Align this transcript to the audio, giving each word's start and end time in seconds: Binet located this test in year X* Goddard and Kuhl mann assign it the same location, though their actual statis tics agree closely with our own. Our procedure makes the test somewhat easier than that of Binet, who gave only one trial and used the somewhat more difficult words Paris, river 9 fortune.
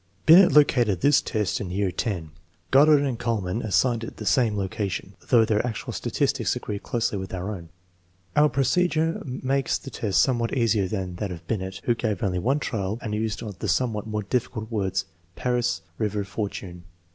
Binet 0.25 0.51
located 0.51 1.01
this 1.01 1.21
test 1.21 1.61
in 1.61 1.69
year 1.69 1.91
X* 1.95 2.23
Goddard 2.71 3.03
and 3.03 3.19
Kuhl 3.19 3.39
mann 3.39 3.61
assign 3.61 4.01
it 4.01 4.17
the 4.17 4.25
same 4.25 4.57
location, 4.57 5.13
though 5.29 5.45
their 5.45 5.63
actual 5.63 5.93
statis 5.93 6.31
tics 6.33 6.55
agree 6.55 6.79
closely 6.79 7.19
with 7.19 7.35
our 7.35 7.51
own. 7.53 7.69
Our 8.35 8.49
procedure 8.49 9.21
makes 9.23 9.77
the 9.77 9.91
test 9.91 10.19
somewhat 10.19 10.57
easier 10.57 10.87
than 10.87 11.17
that 11.17 11.31
of 11.31 11.45
Binet, 11.45 11.81
who 11.83 11.93
gave 11.93 12.23
only 12.23 12.39
one 12.39 12.59
trial 12.59 12.97
and 12.99 13.13
used 13.13 13.43
the 13.59 13.67
somewhat 13.67 14.07
more 14.07 14.23
difficult 14.23 14.71
words 14.71 15.05
Paris, 15.35 15.83
river 15.99 16.21
9 16.21 16.25
fortune. 16.25 16.83